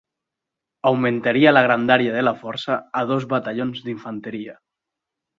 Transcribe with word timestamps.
Augmentaria 0.91 1.51
la 1.51 1.61
grandària 1.65 2.15
de 2.15 2.23
la 2.23 2.33
Força 2.39 2.77
a 3.01 3.03
dos 3.11 3.27
batallons 3.35 3.83
d'infanteria. 3.91 4.57